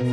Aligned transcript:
Hi, 0.00 0.06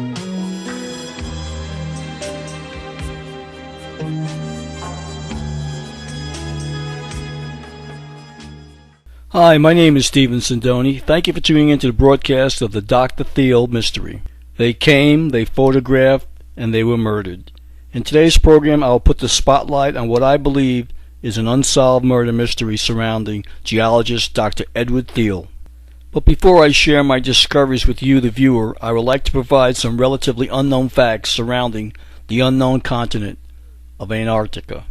my 9.58 9.72
name 9.72 9.96
is 9.96 10.06
Stephen 10.06 10.40
Sindoni. 10.40 11.02
Thank 11.02 11.28
you 11.28 11.34
for 11.34 11.40
tuning 11.40 11.70
in 11.70 11.80
to 11.80 11.88
the 11.88 11.94
broadcast 11.94 12.62
of 12.62 12.74
the 12.74 12.82
Dr. 12.82 13.24
Thiel 13.24 13.68
Mystery. 13.68 14.22
They 14.58 14.74
came, 14.74 15.30
they 15.30 15.46
photographed, 15.46 16.28
and 16.58 16.74
they 16.74 16.84
were 16.84 16.98
murdered. 16.98 17.54
In 17.94 18.04
today's 18.04 18.38
program, 18.38 18.84
I'll 18.84 19.00
put 19.00 19.20
the 19.20 19.30
spotlight 19.30 19.96
on 19.96 20.10
what 20.10 20.22
I 20.22 20.36
believe 20.36 20.90
is 21.22 21.38
an 21.38 21.48
unsolved 21.48 22.04
murder 22.04 22.34
mystery 22.34 22.76
surrounding 22.76 23.46
geologist 23.64 24.34
Dr. 24.34 24.66
Edward 24.76 25.08
Thiel. 25.08 25.48
But 26.12 26.26
before 26.26 26.64
I 26.64 26.72
share 26.72 27.04
my 27.04 27.20
discoveries 27.20 27.86
with 27.86 28.02
you, 28.02 28.22
the 28.22 28.30
viewer, 28.30 28.76
I 28.82 28.92
would 28.92 29.02
like 29.02 29.24
to 29.26 29.32
provide 29.32 29.76
some 29.76 30.00
relatively 30.00 30.48
unknown 30.48 30.90
facts 30.90 31.30
surrounding 31.30 31.94
the 32.28 32.40
unknown 32.40 32.82
continent 32.82 33.40
of 34.00 34.12
Antarctica. 34.12 34.86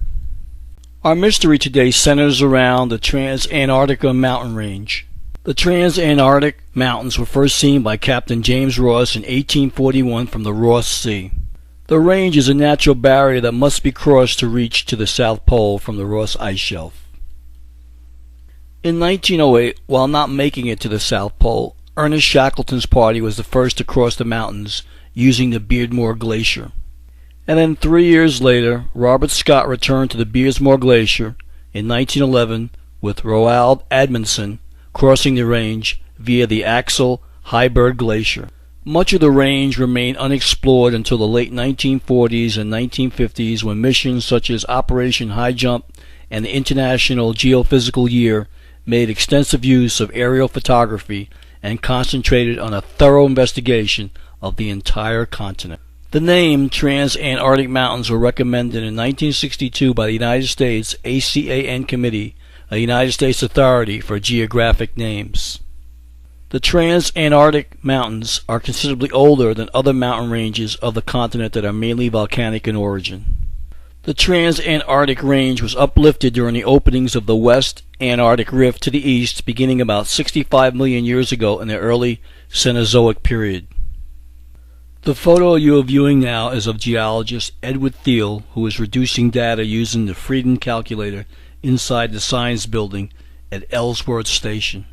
Our 1.02 1.15
mystery 1.15 1.59
today 1.59 1.91
centers 1.91 2.42
around 2.42 2.89
the 2.89 2.98
Transantarctica 2.98 4.15
mountain 4.15 4.55
range. 4.55 5.06
The 5.45 5.55
Transantarctic 5.55 6.55
Mountains 6.75 7.19
were 7.19 7.25
first 7.25 7.56
seen 7.56 7.83
by 7.83 7.97
Captain 7.97 8.42
James 8.42 8.78
Ross 8.78 9.14
in 9.14 9.23
1841 9.23 10.27
from 10.27 10.42
the 10.42 10.53
Ross 10.53 10.89
Sea. 10.89 11.30
The 11.86 12.01
range 12.01 12.36
is 12.36 12.48
a 12.48 12.55
natural 12.55 12.97
barrier 12.97 13.41
that 13.41 13.53
must 13.53 13.84
be 13.84 13.92
crossed 13.92 14.41
to 14.41 14.48
reach 14.48 14.84
to 14.86 14.97
the 14.97 15.06
South 15.06 15.47
Pole 15.47 15.78
from 15.78 15.97
the 15.97 16.06
Ross 16.06 16.36
Ice 16.39 16.58
Shelf. 16.58 17.05
In 18.87 19.01
1908, 19.01 19.81
while 19.87 20.06
not 20.06 20.31
making 20.31 20.67
it 20.67 20.79
to 20.79 20.89
the 20.89 21.01
South 21.01 21.37
Pole, 21.41 21.75
Ernest 21.97 22.25
Shackleton's 22.25 22.87
party 22.87 23.20
was 23.20 23.37
the 23.37 23.42
first 23.42 23.79
to 23.79 23.84
cross 23.84 24.15
the 24.15 24.25
mountains 24.25 24.84
using 25.12 25.51
the 25.51 25.59
Beardmore 25.59 26.17
Glacier. 26.17 26.70
And 27.48 27.59
then 27.59 27.75
three 27.75 28.05
years 28.05 28.41
later, 28.41 28.84
Robert 28.95 29.33
Scott 29.33 29.67
returned 29.67 30.12
to 30.12 30.17
the 30.17 30.25
Beardmore 30.25 30.79
Glacier 30.79 31.34
in 31.75 31.89
1911 31.89 32.70
with 33.01 33.25
Roald 33.25 33.83
Amundsen 33.91 34.61
crossing 34.92 35.34
the 35.34 35.47
range 35.47 36.01
via 36.17 36.47
the 36.47 36.62
Axel 36.62 37.25
Heiberg 37.47 37.97
Glacier. 37.97 38.51
Much 38.84 39.12
of 39.12 39.20
the 39.20 39.33
range 39.33 39.79
remained 39.79 40.17
unexplored 40.19 40.95
until 40.95 41.19
the 41.19 41.27
late 41.27 41.53
1940s 41.53 42.57
and 42.57 42.73
1950s 42.73 43.64
when 43.64 43.81
missions 43.81 44.25
such 44.25 44.48
as 44.48 44.64
Operation 44.69 45.31
High 45.31 45.55
Jump 45.55 45.87
and 46.31 46.45
the 46.45 46.55
International 46.55 47.34
Geophysical 47.34 48.09
Year 48.09 48.47
made 48.87 49.11
extensive 49.11 49.65
use 49.65 50.01
of 50.01 50.11
aerial 50.15 50.48
photography 50.48 51.29
and 51.62 51.83
concentrated 51.83 52.59
on 52.59 52.73
a 52.73 52.81
thorough 52.81 53.27
investigation 53.27 54.11
of 54.41 54.56
the 54.56 54.70
entire 54.70 55.27
continent. 55.27 55.81
The 56.12 56.20
name 56.20 56.70
Transantarctic 56.70 57.69
Mountains 57.69 58.09
were 58.09 58.19
recommended 58.19 58.79
in 58.79 58.95
1962 58.95 59.92
by 59.92 60.07
the 60.07 60.12
United 60.12 60.47
States 60.47 60.95
ACAN 61.05 61.89
Committee, 61.89 62.37
a 62.70 62.79
United 62.79 63.12
States 63.12 63.42
authority 63.42 64.01
for 64.01 64.20
geographic 64.20 64.97
names. 64.97 65.59
The 66.51 66.61
Transantarctic 66.61 67.83
Mountains 67.83 68.41
are 68.48 68.61
considerably 68.61 69.11
older 69.11 69.53
than 69.53 69.69
other 69.75 69.92
mountain 69.92 70.30
ranges 70.30 70.77
of 70.77 70.95
the 70.95 71.02
continent 71.02 71.52
that 71.55 71.64
are 71.64 71.73
mainly 71.73 72.08
volcanic 72.08 72.69
in 72.69 72.77
origin. 72.77 73.25
The 74.05 74.14
Transantarctic 74.14 75.20
Range 75.29 75.61
was 75.61 75.75
uplifted 75.75 76.33
during 76.35 76.55
the 76.55 76.64
openings 76.64 77.17
of 77.17 77.27
the 77.27 77.35
West 77.35 77.83
Antarctic 77.98 78.52
Rift 78.52 78.83
to 78.83 78.90
the 78.90 79.11
east 79.11 79.46
beginning 79.46 79.80
about 79.80 80.07
65 80.07 80.74
million 80.74 81.07
years 81.07 81.33
ago 81.33 81.61
in 81.61 81.68
the 81.68 81.79
early 81.79 82.20
Cenozoic 82.51 83.23
period. 83.23 83.68
The 85.02 85.14
photo 85.14 85.55
you 85.55 85.79
are 85.79 85.83
viewing 85.83 86.20
now 86.20 86.51
is 86.51 86.67
of 86.67 86.77
geologist 86.77 87.52
Edward 87.62 87.95
Thiel, 87.95 88.42
who 88.52 88.67
is 88.67 88.79
reducing 88.79 89.30
data 89.30 89.64
using 89.64 90.05
the 90.05 90.12
Friden 90.12 90.61
calculator 90.61 91.24
inside 91.62 92.12
the 92.12 92.20
science 92.20 92.67
building 92.67 93.11
at 93.51 93.64
Ellsworth 93.73 94.27
Station. 94.27 94.84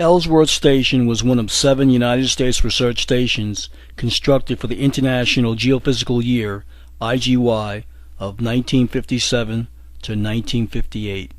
Ellsworth 0.00 0.48
Station 0.48 1.06
was 1.06 1.22
one 1.22 1.38
of 1.38 1.52
seven 1.52 1.90
United 1.90 2.28
States 2.28 2.64
research 2.64 3.02
stations 3.02 3.68
constructed 3.96 4.58
for 4.58 4.66
the 4.66 4.80
International 4.80 5.54
Geophysical 5.54 6.24
Year, 6.24 6.64
IGY, 7.02 7.84
of 8.18 8.40
1957 8.40 9.68
to 10.00 10.12
1958. 10.12 11.34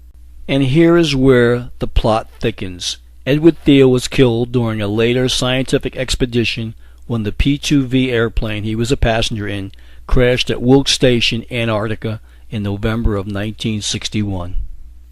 And 0.47 0.63
here 0.63 0.95
is 0.97 1.15
where 1.15 1.71
the 1.79 1.87
plot 1.87 2.29
thickens. 2.39 2.97
Edward 3.25 3.57
Thiel 3.59 3.89
was 3.89 4.07
killed 4.07 4.51
during 4.51 4.81
a 4.81 4.87
later 4.87 5.27
scientific 5.27 5.95
expedition 5.95 6.75
when 7.07 7.23
the 7.23 7.31
P-2V 7.31 8.09
airplane 8.09 8.63
he 8.63 8.75
was 8.75 8.91
a 8.91 8.97
passenger 8.97 9.47
in 9.47 9.71
crashed 10.07 10.49
at 10.51 10.61
Wilkes 10.61 10.91
Station, 10.91 11.45
Antarctica 11.49 12.21
in 12.49 12.63
November 12.63 13.15
of 13.15 13.25
1961. 13.25 14.57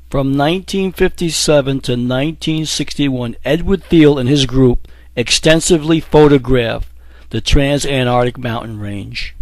From 0.09 0.38
1957 0.38 1.81
to 1.81 1.91
1961, 1.93 3.35
Edward 3.43 3.83
Thiel 3.85 4.19
and 4.19 4.29
his 4.29 4.45
group 4.45 4.88
extensively 5.16 5.99
photographed 5.99 6.89
the 7.31 7.41
Transantarctic 7.41 8.38
mountain 8.38 8.79
range. 8.79 9.35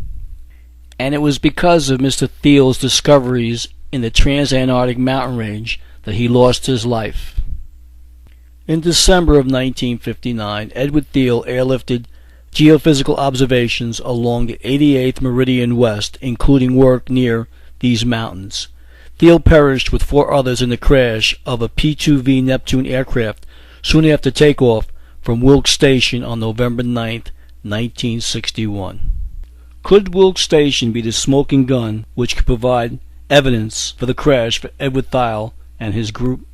And 0.97 1.13
it 1.13 1.17
was 1.17 1.39
because 1.39 1.89
of 1.89 1.99
Mr. 1.99 2.29
Thiel's 2.29 2.77
discoveries 2.77 3.67
in 3.91 4.01
the 4.01 4.11
Transantarctic 4.11 4.97
mountain 4.97 5.37
range 5.37 5.79
that 6.03 6.15
he 6.15 6.27
lost 6.27 6.65
his 6.65 6.85
life. 6.85 7.41
In 8.67 8.79
December 8.79 9.33
of 9.33 9.45
1959, 9.45 10.71
Edward 10.73 11.07
Thiel 11.07 11.43
airlifted 11.43 12.05
geophysical 12.53 13.17
observations 13.17 13.99
along 13.99 14.45
the 14.45 14.59
88th 14.63 15.21
meridian 15.21 15.75
west, 15.77 16.17
including 16.21 16.75
work 16.75 17.09
near 17.09 17.47
these 17.79 18.05
mountains. 18.05 18.67
Thiel 19.17 19.39
perished 19.39 19.91
with 19.91 20.03
four 20.03 20.33
others 20.33 20.61
in 20.61 20.69
the 20.69 20.77
crash 20.77 21.35
of 21.45 21.61
a 21.61 21.69
P-2V 21.69 22.43
Neptune 22.43 22.85
aircraft 22.85 23.45
soon 23.81 24.05
after 24.05 24.31
takeoff 24.31 24.87
from 25.21 25.41
Wilkes 25.41 25.71
Station 25.71 26.23
on 26.23 26.39
November 26.39 26.83
9, 26.83 27.23
1961. 27.63 29.11
Could 29.83 30.13
Wilkes 30.13 30.41
Station 30.41 30.91
be 30.91 31.01
the 31.01 31.11
smoking 31.11 31.65
gun 31.65 32.05
which 32.15 32.35
could 32.35 32.45
provide 32.45 32.99
evidence 33.31 33.91
for 33.91 34.05
the 34.05 34.13
crash 34.13 34.59
for 34.59 34.69
Edward 34.79 35.09
Thiel 35.09 35.53
and 35.79 35.93
his 35.93 36.11
group? 36.11 36.45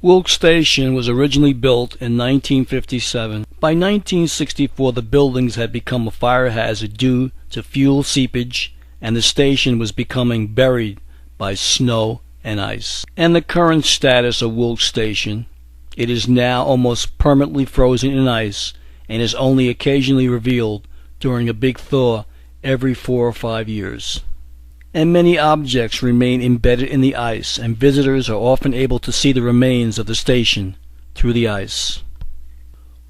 Wilkes 0.00 0.32
Station 0.32 0.94
was 0.94 1.08
originally 1.08 1.52
built 1.52 1.94
in 1.96 2.16
1957. 2.16 3.44
By 3.58 3.70
1964, 3.70 4.92
the 4.92 5.02
buildings 5.02 5.56
had 5.56 5.72
become 5.72 6.06
a 6.06 6.12
fire 6.12 6.50
hazard 6.50 6.96
due 6.96 7.32
to 7.50 7.64
fuel 7.64 8.04
seepage, 8.04 8.74
and 9.00 9.16
the 9.16 9.22
station 9.22 9.76
was 9.76 9.90
becoming 9.90 10.46
buried 10.54 11.00
by 11.36 11.54
snow 11.54 12.20
and 12.44 12.60
ice. 12.60 13.04
And 13.16 13.34
the 13.34 13.42
current 13.42 13.84
status 13.84 14.40
of 14.40 14.54
Wilkes 14.54 14.84
Station, 14.84 15.46
it 15.96 16.08
is 16.08 16.28
now 16.28 16.62
almost 16.62 17.18
permanently 17.18 17.64
frozen 17.64 18.12
in 18.12 18.28
ice 18.28 18.72
and 19.08 19.20
is 19.20 19.34
only 19.34 19.68
occasionally 19.68 20.28
revealed 20.28 20.86
during 21.18 21.48
a 21.48 21.54
big 21.54 21.76
thaw 21.76 22.24
every 22.62 22.94
four 22.94 23.26
or 23.26 23.32
five 23.32 23.68
years 23.68 24.22
and 24.94 25.12
many 25.12 25.38
objects 25.38 26.02
remain 26.02 26.40
embedded 26.42 26.88
in 26.88 27.00
the 27.00 27.14
ice, 27.14 27.58
and 27.58 27.76
visitors 27.76 28.28
are 28.28 28.34
often 28.34 28.72
able 28.72 28.98
to 28.98 29.12
see 29.12 29.32
the 29.32 29.42
remains 29.42 29.98
of 29.98 30.06
the 30.06 30.14
station 30.14 30.76
through 31.14 31.32
the 31.32 31.48
ice. 31.48 32.02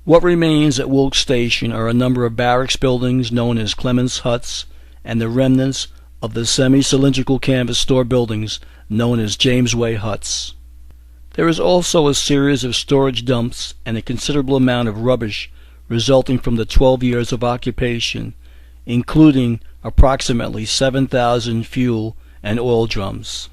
What 0.05 0.23
remains 0.23 0.81
at 0.81 0.91
Wilkes 0.91 1.19
Station 1.19 1.71
are 1.71 1.89
a 1.89 1.95
number 1.95 2.25
of 2.25 2.35
barracks 2.35 2.77
buildings 2.77 3.31
known 3.31 3.59
as 3.59 3.75
Clements 3.75 4.21
Huts 4.21 4.65
and 5.05 5.21
the 5.21 5.29
remnants 5.29 5.89
of 6.23 6.35
the 6.35 6.47
semi-cylindrical 6.47 7.39
canvas 7.39 7.79
store 7.79 8.05
buildings 8.05 8.59
known 8.89 9.21
as 9.21 9.37
Jamesway 9.37 9.97
Huts. 9.97 10.55
There 11.35 11.47
is 11.47 11.61
also 11.61 12.09
a 12.09 12.15
series 12.15 12.65
of 12.65 12.75
storage 12.75 13.25
dumps 13.25 13.75
and 13.87 13.97
a 13.97 14.03
considerable 14.03 14.57
amount 14.57 14.89
of 14.89 15.03
rubbish 15.03 15.53
resulting 15.89 16.39
from 16.39 16.57
the 16.57 16.65
12 16.65 17.03
years 17.03 17.33
of 17.33 17.45
occupation, 17.45 18.35
including 18.89 19.61
approximately 19.85 20.65
7,000 20.65 21.65
fuel 21.65 22.17
and 22.43 22.59
oil 22.59 22.87
drums. 22.87 23.51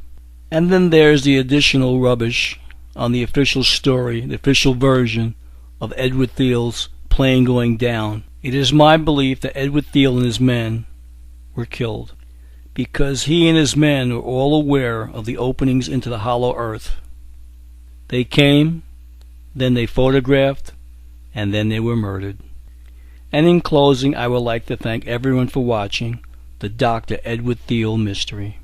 And 0.50 0.72
then 0.72 0.90
there's 0.90 1.24
the 1.24 1.38
additional 1.38 2.00
rubbish 2.00 2.60
on 2.96 3.12
the 3.12 3.22
official 3.22 3.64
story, 3.64 4.22
the 4.22 4.36
official 4.36 4.74
version 4.74 5.36
of 5.82 5.94
Edward 5.98 6.32
Thiel's 6.32 6.88
plane 7.10 7.44
going 7.44 7.76
down. 7.76 8.24
It 8.42 8.56
is 8.56 8.72
my 8.72 8.96
belief 8.96 9.42
that 9.42 9.58
Edward 9.58 9.86
Thiel 9.88 10.16
and 10.16 10.26
his 10.26 10.40
men 10.40 10.86
were 11.54 11.66
killed 11.66 12.14
because 12.74 13.24
he 13.24 13.50
and 13.50 13.58
his 13.58 13.76
men 13.76 14.14
were 14.14 14.22
all 14.22 14.56
aware 14.56 15.10
of 15.10 15.26
the 15.26 15.38
openings 15.38 15.90
into 15.90 16.10
the 16.10 16.20
hollow 16.20 16.56
earth. 16.56 16.96
They 18.08 18.24
came, 18.24 18.84
then 19.54 19.74
they 19.74 19.86
photographed, 19.86 20.72
and 21.34 21.54
then 21.54 21.68
they 21.68 21.80
were 21.80 21.96
murdered. 21.96 22.38
And 23.32 23.48
in 23.48 23.62
closing, 23.62 24.16
I 24.16 24.28
would 24.28 24.40
like 24.40 24.66
to 24.68 24.78
thank 24.78 25.08
everyone 25.08 25.48
for 25.48 25.64
watching 25.64 26.20
the 26.60 26.70
Dr. 26.70 27.20
Edward 27.24 27.60
Thiel 27.60 27.98
Mystery. 27.98 28.60